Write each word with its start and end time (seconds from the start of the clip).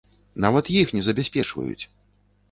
Нават 0.45 0.69
іх 0.81 0.93
не 0.97 1.03
забяспечваюць!!! 1.07 1.83